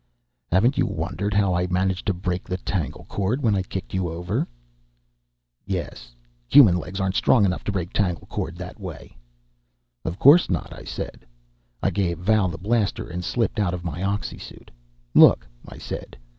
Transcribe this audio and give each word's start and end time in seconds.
"Haven't 0.51 0.79
you 0.79 0.87
wondered 0.87 1.31
how 1.31 1.53
I 1.53 1.67
managed 1.67 2.07
to 2.07 2.13
break 2.15 2.43
the 2.45 2.57
tangle 2.57 3.05
cord 3.05 3.43
when 3.43 3.53
I 3.53 3.61
kicked 3.61 3.93
you 3.93 4.09
over?" 4.09 4.47
"Yes 5.63 6.15
human 6.49 6.75
legs 6.79 6.99
aren't 6.99 7.13
strong 7.13 7.45
enough 7.45 7.63
to 7.65 7.71
break 7.71 7.93
tangle 7.93 8.25
cord 8.25 8.55
that 8.55 8.79
way." 8.79 9.15
"Of 10.03 10.17
course 10.17 10.49
not," 10.49 10.73
I 10.73 10.85
said. 10.85 11.23
I 11.83 11.91
gave 11.91 12.17
Val 12.17 12.47
the 12.47 12.57
blaster 12.57 13.07
and 13.07 13.23
slipped 13.23 13.59
out 13.59 13.75
of 13.75 13.85
my 13.85 14.01
oxysuit. 14.01 14.71
"Look," 15.13 15.45
I 15.67 15.77
said. 15.77 16.17